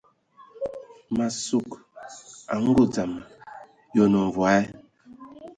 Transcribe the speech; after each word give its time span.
Ma 1.15 1.25
sug 1.43 1.67
a 2.51 2.53
ngɔ 2.61 2.73
dzam, 2.91 3.11
yi 3.93 3.99
onə 4.05 4.17
mvɔí? 4.27 4.61